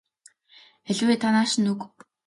Аль 0.89 1.03
вэ 1.07 1.15
та 1.21 1.27
нааш 1.33 1.53
нь 1.61 1.69
өг. 1.71 1.81